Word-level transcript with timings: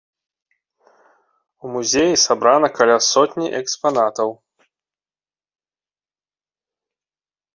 У 1.65 1.73
музеі 1.73 2.15
сабрана 2.25 2.69
каля 2.79 2.95
сотні 3.09 3.47
экспанатаў. 3.59 4.29